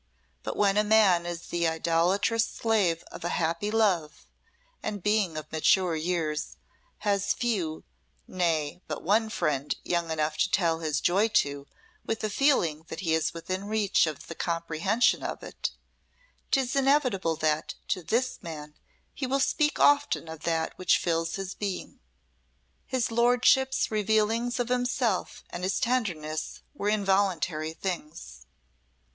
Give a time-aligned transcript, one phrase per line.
[0.41, 4.25] But when a man is the idolatrous slave of happy love
[4.81, 6.57] and, being of mature years,
[7.05, 7.83] has few,
[8.27, 11.67] nay, but one friend young enough to tell his joy to
[12.03, 15.69] with the feeling that he is within reach of the comprehension of it,
[16.49, 18.73] 'tis inevitable that to this man
[19.13, 21.99] he will speak often of that which fills his being.
[22.87, 28.47] His Lordship's revealings of himself and his tenderness were involuntary things.